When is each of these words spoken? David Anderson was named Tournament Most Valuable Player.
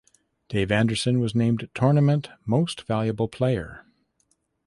David 0.49 0.71
Anderson 0.71 1.19
was 1.19 1.35
named 1.35 1.69
Tournament 1.75 2.31
Most 2.43 2.87
Valuable 2.87 3.27
Player. 3.27 3.85